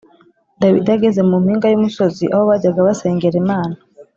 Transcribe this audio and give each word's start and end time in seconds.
Dawidi 0.61 0.89
ageze 0.97 1.21
mu 1.29 1.35
mpinga 1.43 1.67
y’umusozi 1.69 2.25
aho 2.33 2.43
bajyaga 2.49 2.87
basengera 2.87 3.35
Imana 3.43 3.75